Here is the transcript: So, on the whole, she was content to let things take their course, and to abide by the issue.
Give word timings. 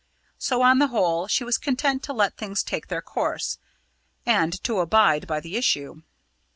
So, 0.39 0.63
on 0.63 0.79
the 0.79 0.87
whole, 0.87 1.27
she 1.27 1.43
was 1.43 1.59
content 1.59 2.01
to 2.05 2.11
let 2.13 2.35
things 2.35 2.63
take 2.63 2.87
their 2.87 3.03
course, 3.03 3.59
and 4.25 4.51
to 4.63 4.79
abide 4.79 5.27
by 5.27 5.39
the 5.39 5.55
issue. 5.55 6.01